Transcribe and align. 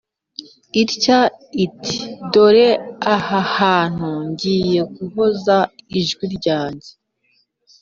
itya 0.83 1.19
iti 1.65 1.95
Dore 2.31 2.69
aha 3.13 3.39
hantu 3.57 4.09
ngiye 4.29 4.81
guhoza 4.95 5.57
ijwi 5.99 6.25
ryo 6.35 6.59